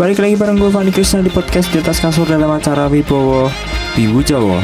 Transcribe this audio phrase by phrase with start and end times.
[0.00, 3.52] Balik lagi bareng gue Fandi Krishna di podcast di atas kasur dalam acara Wibowo
[4.00, 4.56] Wibu Jawa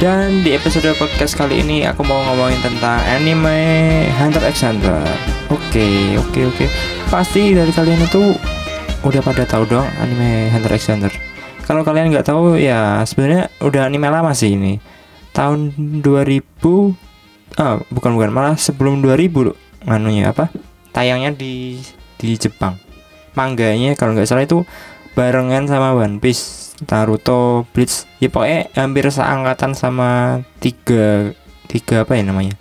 [0.00, 3.52] Dan di episode podcast kali ini aku mau ngomongin tentang anime
[4.16, 5.04] Hunter x Hunter.
[5.52, 6.64] Oke, oke, oke.
[7.12, 8.32] Pasti dari kalian itu
[9.04, 11.12] udah pada tahu dong anime Hunter x Hunter.
[11.68, 14.80] Kalau kalian nggak tahu ya sebenarnya udah anime lama sih ini.
[15.36, 19.56] Tahun 2000 ah bukan bukan malah sebelum 2000 loh.
[19.84, 20.48] Anunya apa?
[20.96, 21.76] Tayangnya di
[22.16, 22.80] di Jepang.
[23.36, 24.64] Mangganya kalau nggak salah itu
[25.12, 31.36] barengan sama One Piece Naruto, Bleach, ya pokoknya hampir seangkatan sama tiga
[31.68, 32.56] tiga apa ya namanya?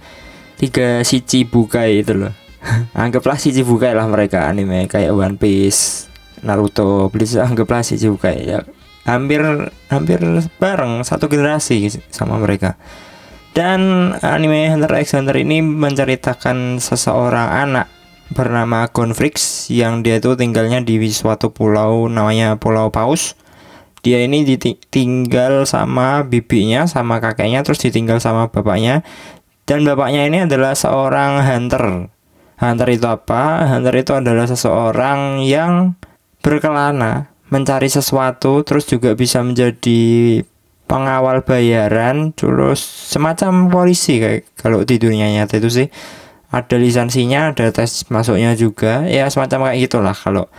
[0.59, 2.35] Tiga Shichibukai itu loh.
[2.97, 6.11] Anggaplah Shichibukai lah mereka anime kayak One Piece,
[6.43, 8.43] Naruto, Bleach anggaplah Shichibukai.
[8.43, 8.59] Ya
[9.07, 9.41] hampir
[9.87, 10.19] hampir
[10.59, 12.75] bareng satu generasi sama mereka.
[13.55, 17.87] Dan anime Hunter x Hunter ini menceritakan seseorang anak
[18.29, 23.33] bernama Gonfrix yang dia itu tinggalnya di suatu pulau namanya Pulau Paus
[23.99, 29.03] dia ini ditinggal sama bibinya sama kakeknya terus ditinggal sama bapaknya.
[29.67, 32.09] Dan bapaknya ini adalah seorang hunter.
[32.57, 33.69] Hunter itu apa?
[33.69, 35.93] Hunter itu adalah seseorang yang
[36.39, 40.41] berkelana mencari sesuatu terus juga bisa menjadi
[40.89, 45.87] pengawal bayaran terus semacam polisi kayak kalau di dunia nyata itu sih.
[46.49, 49.05] Ada lisensinya ada tes masuknya juga.
[49.05, 50.49] Ya semacam kayak gitulah kalau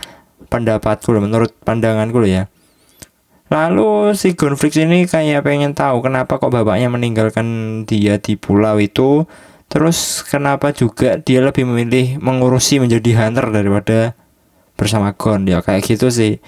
[0.47, 2.47] pendapatku menurut pandanganku ya
[3.51, 7.47] Lalu si Gunfrix ini kayak pengen tahu kenapa kok bapaknya meninggalkan
[7.83, 9.27] dia di pulau itu.
[9.67, 14.15] Terus kenapa juga dia lebih memilih mengurusi menjadi hunter daripada
[14.79, 16.39] bersama Gon ya kayak gitu sih.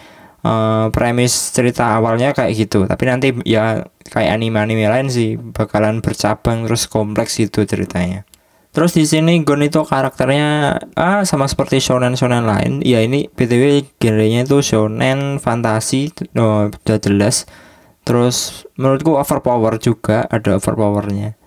[0.43, 6.67] Uh, premis cerita awalnya kayak gitu tapi nanti ya kayak anime-anime lain sih bakalan bercabang
[6.67, 8.27] terus kompleks gitu ceritanya
[8.73, 12.81] Terus di sini Gon itu karakternya ah sama seperti shonen shonen lain.
[12.81, 17.45] Ya ini btw genrenya itu shonen fantasi, oh, udah jelas.
[18.01, 21.37] Terus menurutku overpower juga ada overpowernya.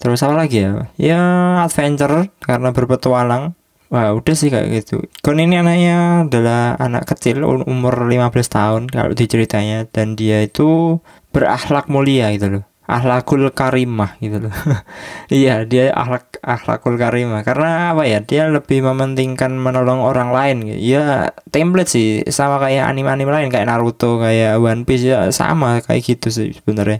[0.00, 0.88] Terus apa lagi ya?
[0.96, 1.20] Ya
[1.60, 3.52] adventure karena berpetualang.
[3.92, 5.04] Wah udah sih kayak gitu.
[5.20, 10.96] Gon ini anaknya adalah anak kecil umur 15 tahun kalau diceritanya dan dia itu
[11.36, 14.54] berakhlak mulia gitu loh ahlakul karimah gitu loh.
[15.30, 17.46] Iya dia ahlak ahlakul karimah.
[17.46, 18.18] Karena apa ya?
[18.18, 20.56] Dia lebih mementingkan menolong orang lain.
[20.66, 20.98] Gitu.
[20.98, 22.08] ya template sih.
[22.26, 26.98] Sama kayak anime-anime lain kayak Naruto kayak One Piece ya sama kayak gitu sih sebenarnya.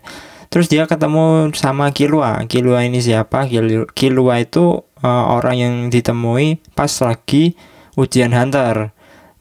[0.50, 2.42] Terus dia ketemu sama Killua.
[2.50, 3.46] Killua ini siapa?
[3.94, 7.54] Killua itu uh, orang yang ditemui pas lagi
[7.94, 8.90] ujian hunter.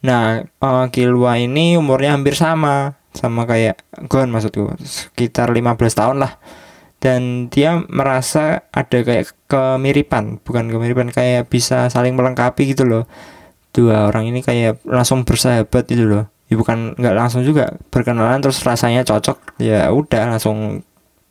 [0.06, 4.76] Nah uh, Killua ini umurnya hampir sama sama kayak Gon maksudku.
[4.82, 6.38] Sekitar 15 tahun lah.
[7.00, 10.44] Dan dia merasa ada kayak kemiripan.
[10.44, 13.04] Bukan kemiripan kayak bisa saling melengkapi gitu loh.
[13.72, 16.24] Dua orang ini kayak langsung bersahabat gitu loh.
[16.52, 17.80] Ya bukan nggak langsung juga.
[17.88, 19.62] Berkenalan terus rasanya cocok.
[19.64, 20.84] Ya udah langsung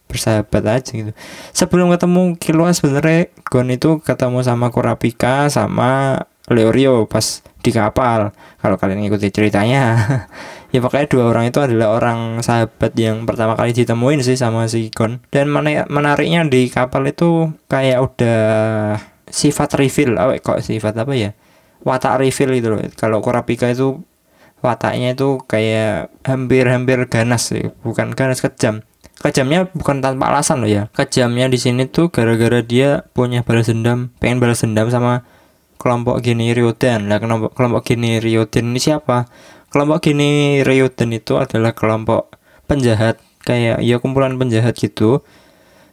[0.08, 1.12] bersahabat aja gitu.
[1.52, 8.32] Sebelum ketemu Killua sebenarnya Gon itu ketemu sama Kurapika sama Leorio pas di kapal.
[8.58, 10.00] Kalau kalian ngikuti ceritanya
[10.72, 14.88] ya pokoknya dua orang itu adalah orang sahabat yang pertama kali ditemuin sih sama si
[14.88, 15.20] Gon.
[15.28, 15.52] Dan
[15.92, 18.40] menariknya di kapal itu kayak udah
[19.28, 21.30] sifat reveal oh, kok sifat apa ya?
[21.84, 22.80] Watak reveal itu loh.
[22.96, 24.00] Kalau Kurapika itu
[24.58, 28.82] wataknya itu kayak hampir-hampir ganas sih bukan ganas kejam.
[29.18, 30.82] Kejamnya bukan tanpa alasan loh ya.
[30.94, 35.26] Kejamnya di sini tuh gara-gara dia punya balas dendam pengen balas dendam sama
[35.78, 39.30] kelompok gini Ryoden lah kelompok kelompok gini Ryoden ini siapa?
[39.68, 42.32] Kelompok gini Ryuden itu adalah kelompok
[42.64, 43.20] penjahat.
[43.44, 45.20] Kayak ya kumpulan penjahat gitu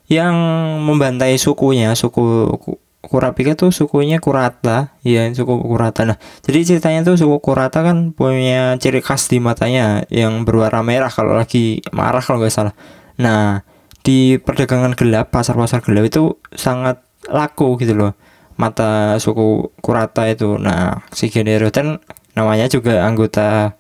[0.07, 0.35] yang
[0.83, 1.91] membantai sukunya.
[1.91, 2.55] Suku
[3.03, 4.95] Kurapika tuh sukunya Kurata.
[5.03, 6.07] Ya suku Kurata.
[6.07, 11.11] Nah jadi ceritanya tuh suku Kurata kan punya ciri khas di matanya yang berwarna merah
[11.11, 12.73] kalau lagi marah kalau nggak salah.
[13.19, 13.67] Nah
[14.07, 18.13] di perdagangan gelap pasar-pasar gelap itu sangat laku gitu loh
[18.55, 20.59] mata suku Kurata itu.
[20.59, 21.99] Nah si Generoten
[22.35, 23.75] namanya juga anggota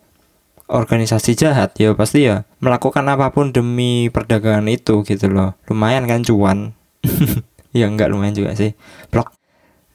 [0.67, 1.75] organisasi jahat.
[1.79, 5.55] Ya pasti ya melakukan apa pun demi perdagangan itu gitu loh.
[5.67, 6.71] Lumayan kan cuan.
[7.75, 8.71] Ya enggak lumayan juga sih.
[9.11, 9.35] Blok.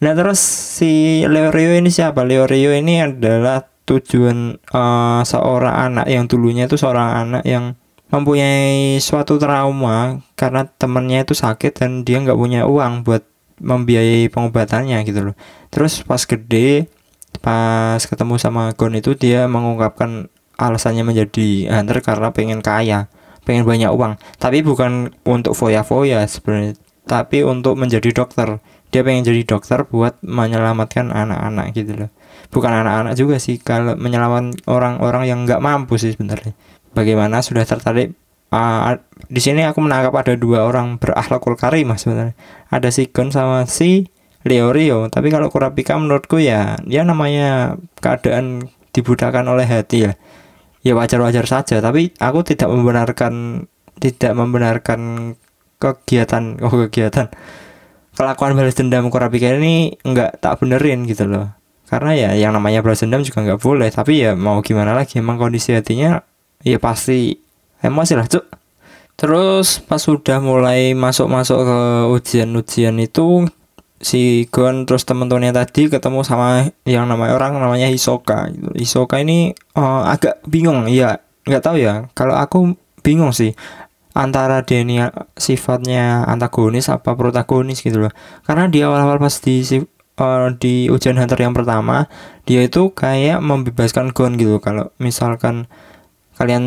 [0.05, 2.29] Nah terus si Leo Rio ini siapa?
[2.29, 7.81] Leo Rio ini adalah tujuan uh, seorang anak yang dulunya itu seorang anak yang
[8.13, 13.23] mempunyai suatu trauma karena temennya itu sakit dan dia nggak punya uang buat
[13.61, 15.37] membiayai pengobatannya gitu loh.
[15.69, 16.91] Terus pas gede
[17.41, 20.29] pas ketemu sama Gon itu dia mengungkapkan
[20.59, 23.09] alasannya menjadi hunter karena pengen kaya
[23.47, 24.21] pengen banyak uang.
[24.37, 26.77] Tapi bukan untuk foya-foya sebenarnya
[27.09, 28.63] tapi untuk menjadi dokter.
[28.91, 32.11] Dia pengen jadi dokter buat menyelamatkan anak-anak gitu loh.
[32.51, 36.55] Bukan anak-anak juga sih kalau menyelamatkan orang-orang yang nggak mampu sih sebenarnya.
[36.91, 38.19] Bagaimana sudah tertarik
[38.51, 38.99] uh,
[39.31, 42.35] di sini aku menangkap ada dua orang berakhlakul karimah sebenarnya.
[42.71, 44.11] Ada si Gon sama si
[44.43, 45.07] Leo Rio.
[45.09, 50.13] Tapi kalau Kurapika menurutku ya ya namanya keadaan dibudakan oleh hati ya.
[50.81, 53.67] Ya wajar-wajar saja tapi aku tidak membenarkan
[54.01, 55.35] tidak membenarkan
[55.79, 57.31] kegiatan oh kegiatan.
[58.17, 61.55] Kelakuan balas dendam Kurapika ini nggak tak benerin gitu loh.
[61.87, 63.89] Karena ya yang namanya balas dendam juga nggak boleh.
[63.93, 66.23] Tapi ya mau gimana lagi emang kondisi hatinya
[66.61, 67.50] ya pasti
[67.81, 68.45] emosi lah cuk.
[69.21, 71.79] Terus pas sudah mulai masuk-masuk ke
[72.09, 73.45] ujian-ujian itu
[74.01, 78.73] si Gon terus temen-temennya tadi ketemu sama yang namanya orang namanya Hisoka gitu.
[78.73, 80.89] Hisoka ini uh, agak bingung.
[80.89, 82.09] Ya nggak tahu ya.
[82.17, 82.73] Kalau aku
[83.05, 83.53] bingung sih
[84.17, 85.05] antara dia ini
[85.37, 88.13] sifatnya antagonis apa protagonis gitu loh.
[88.49, 89.61] Karena di awal-awal pas di
[90.17, 92.09] uh, di ujian hunter yang pertama
[92.49, 94.65] dia itu kayak membebaskan Gon gitu.
[94.65, 95.69] Kalau misalkan
[96.41, 96.65] kalian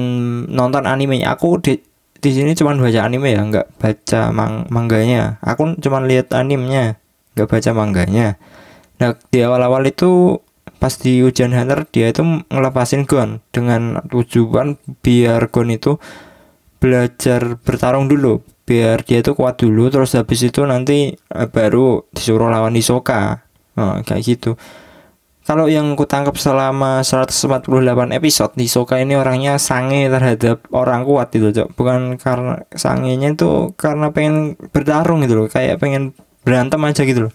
[0.54, 1.82] nonton animenya aku di
[2.22, 5.42] di sini cuma baca anime ya nggak baca mang mangganya.
[5.42, 7.02] Aku cuma lihat animenya
[7.34, 8.38] nggak baca mangganya.
[9.02, 10.38] Nah di awal-awal itu
[10.78, 12.22] pas di ujian hunter dia itu
[12.54, 15.98] ngelepasin Gon dengan tujuan biar Gon itu
[16.78, 18.46] belajar bertarung dulu.
[18.64, 23.42] Biar dia itu kuat dulu terus habis itu nanti eh, baru disuruh lawan Hisoka.
[23.74, 24.54] Nah, kayak gitu
[25.44, 27.68] kalau yang ku tangkap selama 148
[28.16, 31.76] episode di Soka ini orangnya sange terhadap orang kuat gitu cok.
[31.76, 36.16] Bukan karena sangenya itu karena pengen bertarung gitu loh kayak pengen
[36.48, 37.34] berantem aja gitu loh.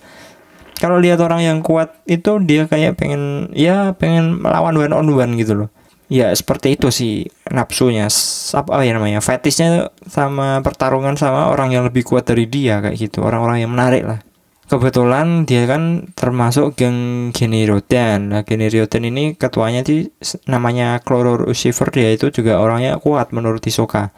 [0.81, 5.37] Kalau lihat orang yang kuat itu dia kayak pengen ya pengen melawan one on one
[5.37, 5.69] gitu loh.
[6.08, 8.08] Ya seperti itu sih nafsunya.
[8.56, 13.20] Apa ya namanya fetishnya sama pertarungan sama orang yang lebih kuat dari dia kayak gitu.
[13.20, 14.25] Orang-orang yang menarik lah
[14.69, 18.31] kebetulan dia kan termasuk geng Geniryoten.
[18.31, 20.06] Nah, Geniryoten ini ketuanya di
[20.44, 24.12] namanya Chloro Lucifer dia itu juga orangnya kuat menurut Hisoka.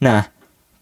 [0.00, 0.24] Nah,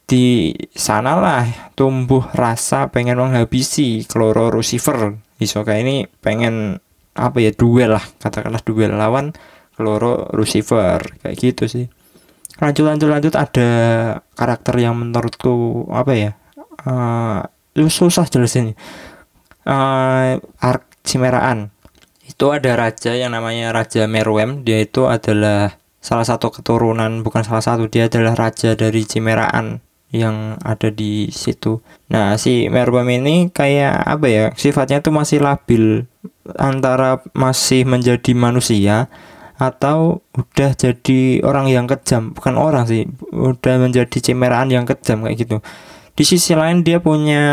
[0.08, 5.18] di sanalah tumbuh rasa pengen menghabisi Chloro Lucifer.
[5.38, 6.78] Hisoka ini pengen
[7.18, 9.34] apa ya duel lah, katakanlah duel lawan
[9.74, 11.86] Chloro Lucifer kayak gitu sih.
[12.58, 13.70] Lanjut lanjut lanjut ada
[14.34, 16.30] karakter yang menurutku apa ya?
[16.82, 17.42] Uh,
[17.86, 18.74] susah jelasin
[19.62, 21.70] uh, arc Cimeraan
[22.28, 27.64] itu ada raja yang namanya Raja Merwem dia itu adalah salah satu keturunan bukan salah
[27.64, 31.84] satu dia adalah raja dari Cimeraan yang ada di situ.
[32.08, 34.44] Nah, si Merwem ini kayak apa ya?
[34.56, 36.08] Sifatnya tuh masih labil
[36.56, 39.12] antara masih menjadi manusia
[39.60, 42.32] atau udah jadi orang yang kejam.
[42.32, 43.04] Bukan orang sih,
[43.36, 45.60] udah menjadi cimeraan yang kejam kayak gitu
[46.18, 47.46] di sisi lain dia punya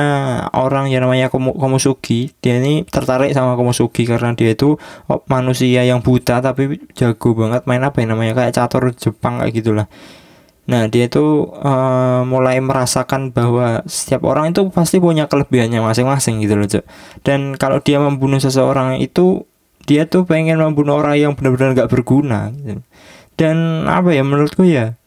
[0.57, 4.81] orang yang namanya Komusugi dia ini tertarik sama Komusugi karena dia itu
[5.29, 9.87] manusia yang buta tapi jago banget main apa ya namanya kayak catur Jepang kayak gitulah
[10.65, 16.57] nah dia itu uh, mulai merasakan bahwa setiap orang itu pasti punya kelebihannya masing-masing gitu
[16.57, 16.85] loh Cok.
[17.21, 19.45] dan kalau dia membunuh seseorang itu
[19.85, 22.81] dia tuh pengen membunuh orang yang benar-benar gak berguna gitu.
[23.37, 24.97] dan apa ya menurutku ya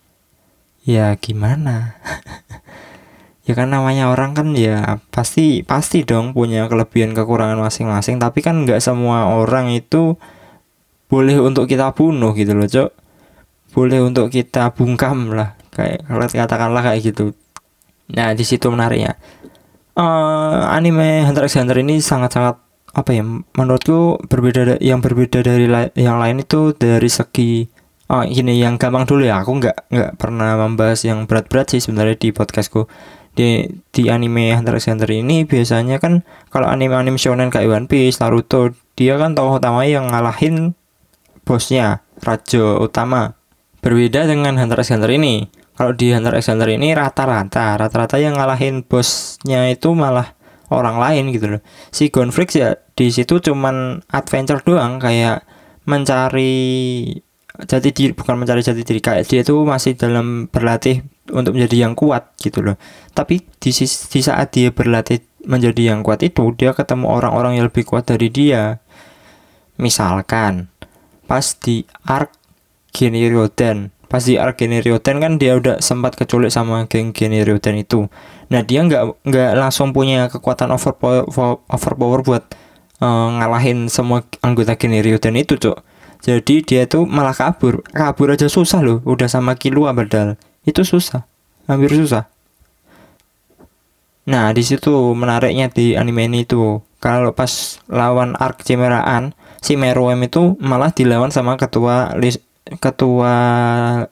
[0.86, 1.98] ya gimana
[3.48, 8.20] ya kan namanya orang kan ya pasti pasti dong punya kelebihan kekurangan masing-masing.
[8.20, 10.20] Tapi kan nggak semua orang itu
[11.08, 12.90] boleh untuk kita bunuh gitu loh cok.
[13.72, 16.04] Boleh untuk kita bungkam lah kayak
[16.36, 17.32] katakanlah kayak gitu.
[18.12, 19.16] Nah di situ menariknya.
[19.96, 22.60] Uh, anime Hunter x Hunter ini sangat-sangat
[22.92, 27.66] apa ya menurutku berbeda yang berbeda dari la yang lain itu dari segi
[28.08, 29.40] oh ini yang gampang dulu ya.
[29.40, 32.84] Aku nggak nggak pernah membahas yang berat-berat sih sebenarnya di podcastku
[33.38, 38.18] di di anime Hunter x Hunter ini biasanya kan kalau anime-anime shonen kayak One Piece,
[38.18, 40.74] Naruto, dia kan tokoh utama yang ngalahin
[41.46, 43.38] bosnya, raja utama.
[43.78, 45.46] Berbeda dengan Hunter x Hunter ini.
[45.78, 50.34] Kalau di Hunter x Hunter ini rata-rata, rata-rata yang ngalahin bosnya itu malah
[50.74, 51.62] orang lain gitu loh.
[51.94, 55.46] Si Gonfrix ya di situ cuman adventure doang kayak
[55.86, 56.58] mencari
[57.56, 61.02] jati diri bukan mencari jati diri kayak dia tuh masih dalam berlatih
[61.32, 62.76] untuk menjadi yang kuat gitu loh.
[63.16, 67.88] Tapi di, di saat dia berlatih menjadi yang kuat itu dia ketemu orang-orang yang lebih
[67.88, 68.78] kuat dari dia.
[69.78, 70.70] Misalkan
[71.26, 72.34] pas di arc
[72.92, 78.08] Geniryoden pas di arc Geniryoten kan dia udah sempat keculik sama geng Geniryoten itu.
[78.48, 81.28] Nah dia nggak nggak langsung punya kekuatan overpower
[81.68, 82.44] overpower buat
[83.04, 87.86] uh, ngalahin semua anggota Geniryoten itu cok jadi dia tuh malah kabur.
[87.94, 88.98] Kabur aja susah loh.
[89.06, 90.34] Udah sama Killua padahal
[90.66, 91.24] itu susah.
[91.70, 92.26] Hampir susah.
[94.28, 96.82] Nah di situ menariknya di anime ini tuh.
[96.98, 99.30] Kalau pas lawan arc Cimeraan
[99.62, 102.18] si Meruem itu malah dilawan sama ketua
[102.82, 103.34] ketua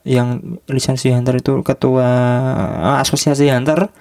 [0.01, 2.07] yang lisensi hunter itu ketua
[2.79, 3.91] uh, asosiasi hunter.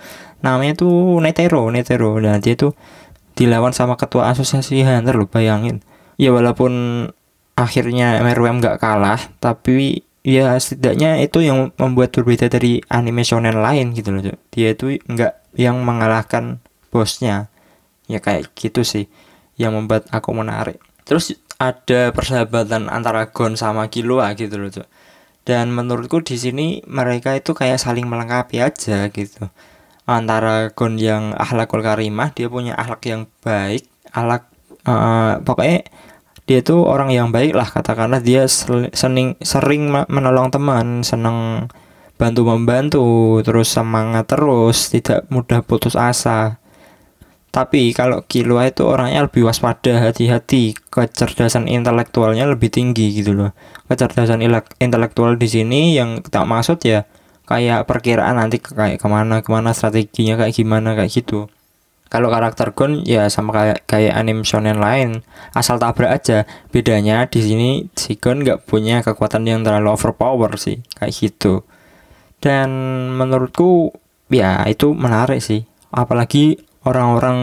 [0.46, 2.22] Namanya tuh Netero Netero.
[2.22, 2.78] Nah dia tuh
[3.34, 5.82] dilawan sama ketua asosiasi hunter loh bayangin.
[6.16, 6.72] Ya walaupun
[7.56, 13.96] akhirnya MRWM nggak kalah tapi ya setidaknya itu yang membuat berbeda dari anime shonen lain
[13.96, 14.22] gitu loh
[14.52, 16.60] dia itu nggak yang mengalahkan
[16.92, 17.48] bosnya.
[18.06, 19.10] Ya kayak gitu sih
[19.58, 20.78] yang membuat aku menarik.
[21.02, 24.88] Terus ada persahabatan antara Gon sama Killua gitu loh cok
[25.46, 29.48] dan menurutku di sini mereka itu kayak saling melengkapi aja gitu.
[30.06, 34.46] Antara Gon yang akhlakul karimah dia punya akhlak yang baik akhlak
[34.86, 35.88] uh, pokoknya
[36.46, 41.66] dia tuh orang yang baik lah katakanlah dia sering sering menolong teman seneng
[42.16, 43.06] bantu membantu
[43.42, 46.62] terus semangat terus tidak mudah putus asa
[47.56, 53.56] tapi kalau Kilua itu orangnya lebih waspada, hati-hati, kecerdasan intelektualnya lebih tinggi gitu loh.
[53.88, 54.44] Kecerdasan
[54.76, 57.08] intelektual di sini yang tak maksud ya
[57.48, 61.48] kayak perkiraan nanti kayak ke mana ke mana strateginya kayak gimana kayak gitu.
[62.06, 66.46] Kalau karakter Gon ya sama kayak kayak anime shonen lain, asal tabrak aja.
[66.70, 71.66] Bedanya di sini si Gon nggak punya kekuatan yang terlalu overpower sih, kayak gitu.
[72.38, 72.70] Dan
[73.18, 73.90] menurutku
[74.30, 75.66] ya itu menarik sih.
[75.90, 77.38] Apalagi orang-orang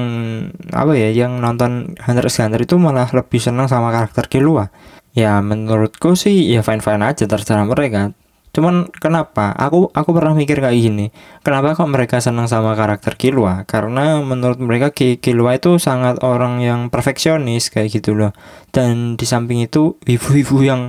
[0.71, 4.71] apa ya yang nonton Hunter x Hunter itu malah lebih senang sama karakter Killua
[5.13, 8.15] ya menurutku sih ya fine fine aja terserah mereka
[8.53, 9.49] cuman kenapa?
[9.57, 11.09] Aku aku pernah mikir kayak gini.
[11.41, 13.65] Kenapa kok mereka senang sama karakter Killua?
[13.65, 18.31] Karena menurut mereka Killua itu sangat orang yang perfeksionis kayak gitu loh.
[18.69, 20.81] Dan di samping itu ibu-ibu yang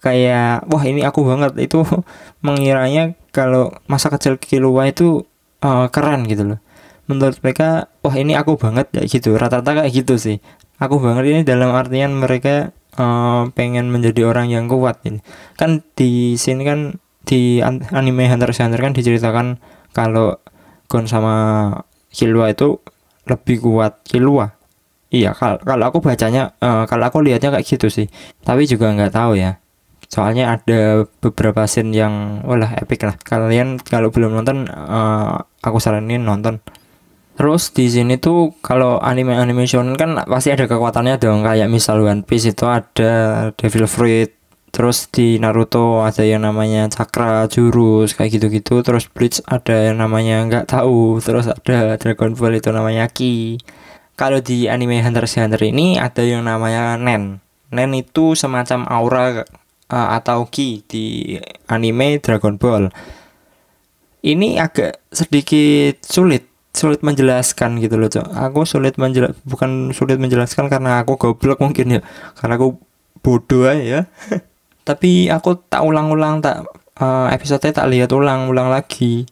[0.00, 1.52] kayak wah ini aku banget.
[1.60, 1.84] Itu
[2.46, 5.28] mengiranya kalau masa kecil Killua itu
[5.60, 6.60] uh, keren gitu loh.
[7.06, 9.36] Menurut mereka wah ini aku banget ya gitu.
[9.36, 10.40] Rata-rata kayak gitu sih.
[10.80, 15.00] Aku banget ini dalam artian mereka uh, pengen menjadi orang yang kuat.
[15.04, 15.20] Ini
[15.56, 19.60] kan di sini kan di anime Hunter x Hunter kan diceritakan
[19.92, 20.38] kalau
[20.86, 21.34] Gon sama
[22.14, 22.78] Killua itu
[23.26, 24.54] lebih kuat Killua.
[25.10, 28.06] Iya kalau kalau aku bacanya uh, kalau aku lihatnya kayak gitu sih.
[28.42, 29.58] Tapi juga nggak tahu ya.
[30.06, 33.18] Soalnya ada beberapa scene yang wah epic lah.
[33.18, 36.62] Kalian kalau belum nonton uh, aku saranin nonton
[37.36, 39.36] Terus di sini tuh kalau anime
[39.68, 41.44] shonen kan pasti ada kekuatannya dong.
[41.44, 43.12] Kayak misal One Piece itu ada
[43.52, 44.32] Devil Fruit
[44.76, 48.80] terus di Naruto ada yang namanya cakra jurus kayak gitu-gitu.
[48.80, 53.60] Terus Bleach ada yang namanya nggak tahu terus ada Dragon Ball itu namanya Ki.
[54.16, 57.44] Kalau di anime Hunter x Hunter ini ada yang namanya Nen.
[57.68, 59.44] Nen itu semacam aura
[59.92, 61.36] uh, atau Ki di
[61.68, 62.88] anime Dragon Ball.
[64.24, 70.68] Ini agak sedikit sulit sulit menjelaskan gitu loh cok aku sulit menjelas bukan sulit menjelaskan
[70.68, 72.00] karena aku goblok mungkin ya
[72.36, 72.76] karena aku
[73.24, 74.04] bodoh ya
[74.88, 76.68] tapi aku tak ulang-ulang tak
[77.00, 79.24] uh, episode tak lihat ulang-ulang lagi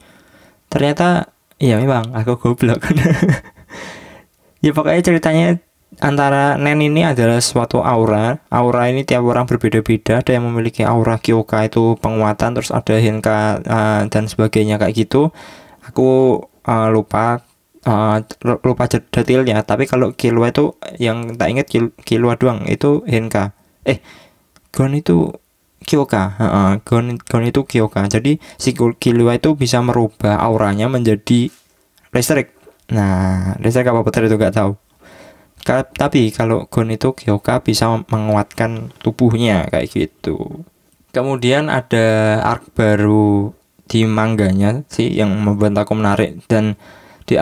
[0.73, 2.81] ternyata ya memang aku goblok
[4.65, 5.61] ya pokoknya ceritanya
[6.03, 8.43] antara Nen ini adalah suatu aura.
[8.51, 10.25] Aura ini tiap orang berbeda-beda.
[10.25, 15.31] Ada yang memiliki aura Kyoka itu penguatan, terus ada Hinka uh, dan sebagainya kayak gitu.
[15.87, 17.45] Aku uh, lupa
[17.87, 19.63] uh, lupa detailnya.
[19.63, 23.53] Tapi kalau Kilua itu yang tak ingat Kil doang itu Henka.
[23.85, 24.01] Eh
[24.75, 25.31] Gon itu
[25.85, 26.35] Kyoka.
[26.41, 28.09] Uh, Gon Gon itu Kyoka.
[28.09, 31.53] Jadi si Kilua itu bisa merubah auranya menjadi
[32.11, 32.51] listrik.
[32.91, 34.73] Nah listrik apa betul itu gak tahu.
[35.65, 40.65] Ka tapi kalau Gon itu Kyoka bisa menguatkan tubuhnya kayak gitu.
[41.15, 43.55] Kemudian ada arc baru
[43.91, 46.41] di mangganya sih yang membuat aku menarik.
[46.47, 46.77] Dan
[47.29, 47.37] di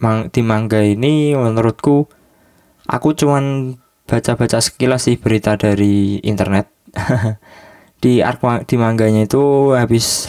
[0.00, 2.08] mang, di mangga ini menurutku
[2.86, 3.76] aku cuman
[4.06, 6.70] baca-baca sekilas sih berita dari internet.
[7.96, 10.28] Di ark di mangganya itu habis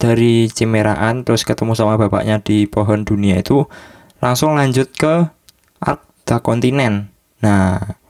[0.00, 3.68] dari Cimeraan terus ketemu sama bapaknya di pohon dunia itu
[4.24, 5.28] langsung lanjut ke
[5.84, 7.12] ark the kontinen
[7.44, 8.00] nah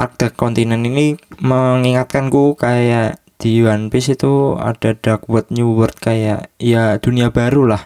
[0.00, 5.94] ark the kontinen ini mengingatkanku kayak di One Piece itu ada Dark World New World
[6.02, 7.82] kayak ya dunia baru lah.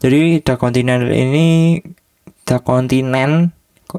[0.00, 1.78] Jadi Dark Continent ini
[2.48, 3.52] Dark Continent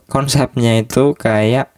[0.10, 1.70] konsepnya itu kayak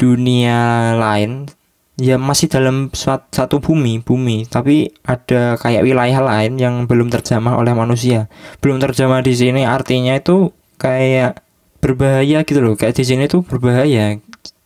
[0.00, 1.52] dunia lain.
[1.96, 4.48] Ya masih dalam satu bumi bumi.
[4.48, 8.32] Tapi ada kayak wilayah lain yang belum terjamah oleh manusia.
[8.64, 11.40] Belum terjamah di sini artinya itu kayak
[11.84, 12.76] berbahaya gitu loh.
[12.80, 14.20] Kayak di sini tuh berbahaya.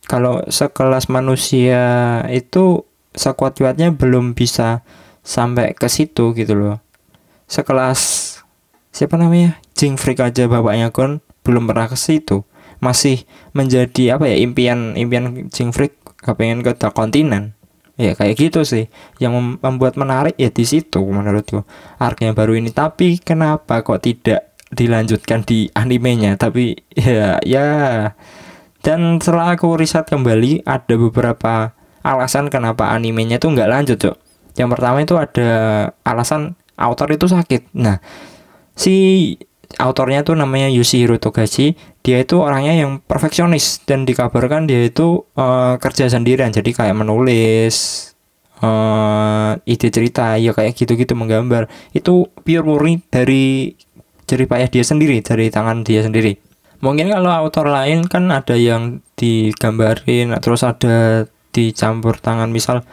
[0.07, 2.83] Kalau sekelas manusia itu
[3.15, 4.83] sekuat kuatnya belum bisa
[5.21, 6.77] sampai ke situ gitu loh.
[7.45, 7.99] Sekelas
[8.95, 9.59] siapa namanya?
[9.75, 12.45] Jing Freak aja bapaknya kon belum pernah ke situ.
[12.81, 17.53] Masih menjadi apa ya impian impian Jing Freak kepengen ke kontinen
[17.99, 18.87] ya kayak gitu sih.
[19.21, 21.67] Yang membuat menarik ya di situ menurutku.
[22.01, 22.73] Arc yang baru ini.
[22.73, 26.39] Tapi kenapa kok tidak dilanjutkan di animenya?
[26.39, 27.67] Tapi ya ya.
[28.81, 34.17] Dan setelah aku riset kembali ada beberapa alasan kenapa animenya tuh nggak lanjut cok
[34.59, 35.51] yang pertama itu ada
[36.03, 37.71] alasan autor itu sakit.
[37.77, 38.01] Nah
[38.75, 39.35] si
[39.79, 45.79] autornya tuh namanya Yoshihiro Togashi dia itu orangnya yang perfeksionis dan dikabarkan dia itu uh,
[45.79, 46.51] kerja sendirian.
[46.51, 48.09] Jadi kayak menulis
[48.59, 51.71] uh, ide cerita ya kayak gitu-gitu menggambar.
[51.95, 53.71] Itu pure murni dari
[54.27, 56.35] jerih payah dia sendiri dari tangan dia sendiri.
[56.81, 62.83] Mungkin kalau autor lain kan ada yang digambarin terus ada dicampur tangan misal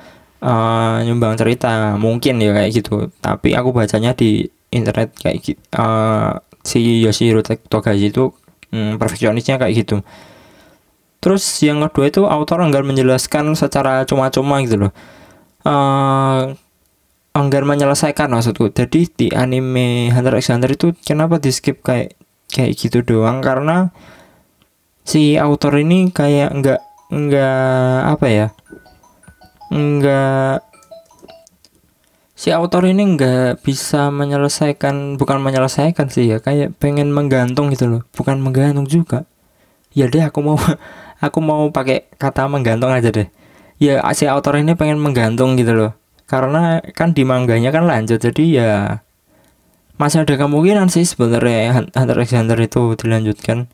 [0.42, 3.10] uh, nyumbang cerita mungkin ya kayak gitu.
[3.22, 8.36] Tapi aku bacanya di internet kayak gitu uh, si Yoshihiro Togashi itu
[8.72, 9.96] hmm, perfeksionisnya kayak gitu.
[11.18, 14.92] Terus yang kedua itu autor enggan menjelaskan secara cuma-cuma gitu loh.
[15.66, 16.54] Uh,
[17.34, 18.70] enggan menyelesaikan maksudku.
[18.70, 22.14] Jadi di anime Hunter x Hunter itu kenapa di skip kayak
[22.52, 23.42] kayak gitu doang?
[23.42, 23.90] Karena
[25.02, 26.80] si autor ini kayak enggak
[27.12, 28.46] enggak apa ya?
[29.68, 30.64] Enggak
[32.38, 38.02] si autor ini nggak bisa menyelesaikan bukan menyelesaikan sih ya kayak pengen menggantung gitu loh.
[38.14, 39.26] Bukan menggantung juga.
[39.92, 40.56] Ya deh aku mau
[41.26, 43.28] aku mau pakai kata menggantung aja deh.
[43.82, 45.92] Ya si autor ini pengen menggantung gitu loh.
[46.28, 48.72] Karena kan di mangganya kan lanjut jadi ya
[49.98, 53.66] masih ada kemungkinan sih sebenarnya Hunter x Hunter itu dilanjutkan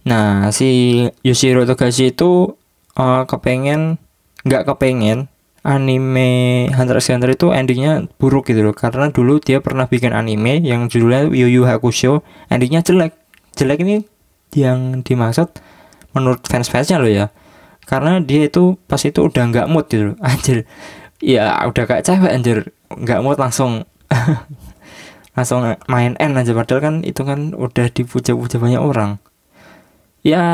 [0.00, 2.56] nah si Yoshiro Togashi itu
[2.96, 4.00] uh, kepengen
[4.48, 5.28] nggak kepengen
[5.60, 8.74] anime Hunter x Hunter itu endingnya buruk gitu loh.
[8.76, 12.24] Karena dulu dia pernah bikin anime yang judulnya Yu Yu Hakusho.
[12.48, 13.12] Endingnya jelek.
[13.56, 13.96] Jelek ini
[14.56, 15.52] yang dimaksud
[16.16, 17.26] menurut fans-fansnya loh ya.
[17.84, 20.16] Karena dia itu pas itu udah nggak mood gitu loh.
[20.28, 20.64] Anjir.
[21.20, 22.72] Ya udah kayak cewek anjir.
[22.88, 23.84] Nggak mood langsung.
[25.36, 26.56] Langsung main N aja.
[26.56, 29.20] Padahal kan itu kan udah dipuja-puja banyak orang
[30.20, 30.44] ya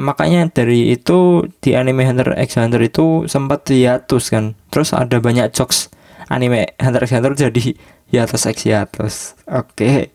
[0.00, 4.56] makanya dari itu di anime Hunter x Hunter itu sempat hiatus kan.
[4.68, 5.88] Terus ada banyak jokes
[6.28, 7.76] anime Hunter x Hunter jadi
[8.12, 9.14] hiatus x hiatus
[9.48, 10.12] oke.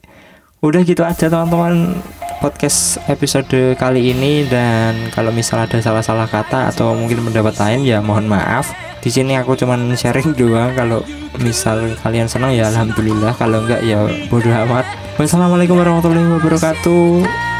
[0.59, 2.03] Udah gitu aja teman-teman
[2.43, 4.43] podcast episode kali ini.
[4.43, 8.75] Dan kalau misal ada salah-salah kata atau mungkin pendapat lain ya mohon maaf.
[8.99, 10.75] Di sini aku cuman sharing doang.
[10.75, 10.99] Kalau
[11.39, 13.39] misal kalian senang ya alhamdulillah.
[13.39, 14.83] Kalau enggak ya bodoh amat.
[15.15, 17.58] Wassalamualaikum warahmatullahi wabarakatuh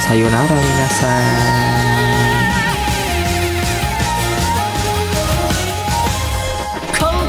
[0.00, 1.90] さよなら皆さん。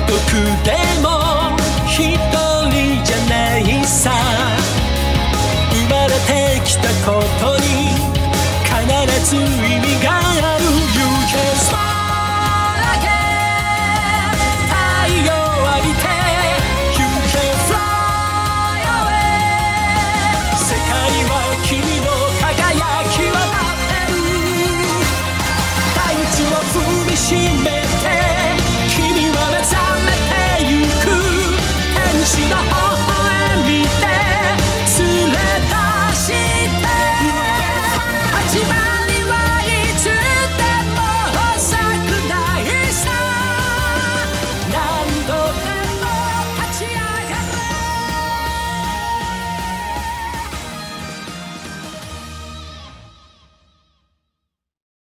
[0.08, 0.34] 僕
[0.66, 1.08] でも
[1.86, 1.98] 一
[2.70, 4.12] 人じゃないさ。
[5.72, 7.66] 生まれてきたことに
[8.66, 8.70] 必
[9.30, 9.40] ず意
[9.80, 10.31] 味がある。